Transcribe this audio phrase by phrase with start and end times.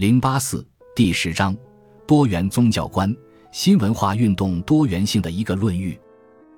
[0.00, 1.54] 零八四第十章：
[2.06, 3.14] 多元宗教观，
[3.52, 6.00] 新文化运动多元性的一个论域。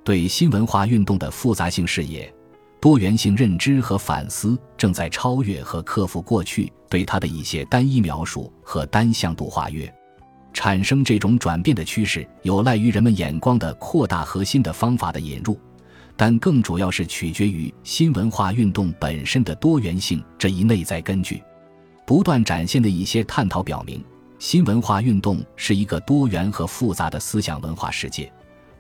[0.05, 2.33] 对新文化运动的复杂性视野、
[2.81, 9.93] 多元性认知和反思，正在超越和克服过去对它的一些单一描述和单向度化约。
[10.53, 15.59] 产生这种转变的趋势，有赖于人们眼光的扩大和新的方法的引入，
[16.17, 21.43] 但更主要是取决于新文化运动本身的多元性这一内在根据。
[22.05, 24.05] 不断展现的一些探讨表明，
[24.39, 28.31] 新文化运动是一个多元和复杂的思想文化世界，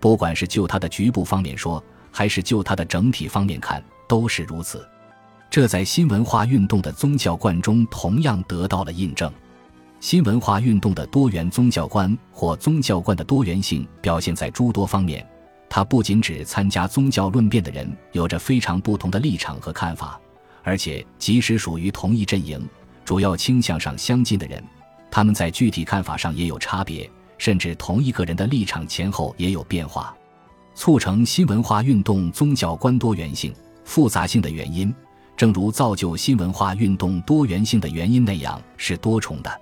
[0.00, 4.86] 不管是就它的局部方面说，还是就它的整体方面看，都是如此。
[5.48, 9.30] 这在新文化运动的宗教观中同样得到了印证。
[10.00, 15.24] 新文化运动的多元宗教观或宗教观的多元性表现在诸多方面。
[15.68, 20.20] 它不仅指参加宗教论辩的人有着非常不同的立场和看法，
[20.62, 22.68] 而且即使属于同一阵营、
[23.04, 24.62] 主要倾向上相近的人，
[25.10, 30.14] 他们在具体看法上也有差别，甚至同一个人的立场前后也有变化。
[30.74, 33.54] 促成新文化运动宗教观多元性、
[33.84, 34.94] 复杂性的原因，
[35.36, 39.60] 正如造就新文化运动多元性的原因那样，是多重的。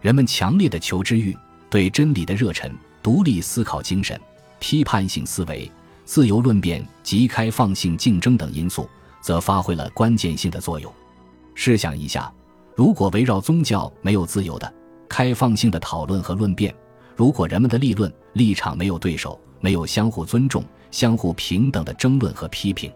[0.00, 1.36] 人们强烈的求知欲、
[1.68, 2.72] 对真理的热忱、
[3.02, 4.20] 独立思考精神、
[4.60, 5.68] 批判性思维、
[6.04, 8.88] 自由论辩及开放性竞争等因素，
[9.20, 10.92] 则发挥了关键性的作用。
[11.54, 12.32] 试想一下，
[12.74, 14.72] 如果围绕宗教没有自由的、
[15.08, 16.74] 开放性的讨论和论辩，
[17.14, 22.92] 如果人们的立论立场没有对手，没有相互尊重、相互平等的争论和批评，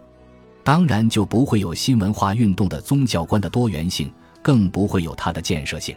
[0.65, 4.13] 当然就不会有新文化运动的宗教观的多元性，
[4.43, 5.95] 更不会有它的建设性。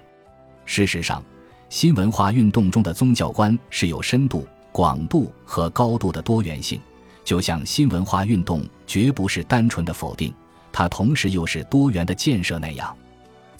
[0.63, 1.23] 事实上，
[1.67, 6.79] 新文化运动中的宗教观是有深度、广度和高度的多元性，
[7.23, 10.31] 就像新文化运动绝不是单纯的否定，
[10.71, 12.95] 它同时又是多元的建设那样。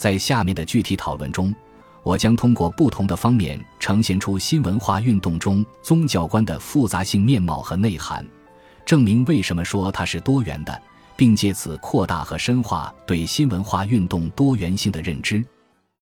[0.02, 1.53] 在下面的具体讨论中，
[2.02, 8.25] 我将通过不同的方面呈现出新文化运动中宗教观的复杂性面貌和内涵，
[8.83, 10.81] 证明为什么说它是多元的，
[11.16, 15.45] 并借此扩大和深化对新文化运动多元性的认知。